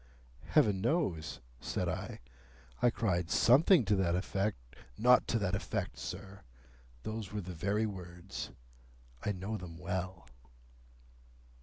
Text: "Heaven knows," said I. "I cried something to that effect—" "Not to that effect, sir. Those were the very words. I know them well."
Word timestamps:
"Heaven 0.47 0.81
knows," 0.81 1.41
said 1.59 1.87
I. 1.87 2.21
"I 2.81 2.89
cried 2.89 3.29
something 3.29 3.85
to 3.85 3.95
that 3.97 4.15
effect—" 4.15 4.57
"Not 4.97 5.27
to 5.27 5.37
that 5.37 5.53
effect, 5.53 5.99
sir. 5.99 6.41
Those 7.03 7.31
were 7.31 7.41
the 7.41 7.53
very 7.53 7.85
words. 7.85 8.49
I 9.23 9.31
know 9.31 9.57
them 9.57 9.77
well." 9.77 10.27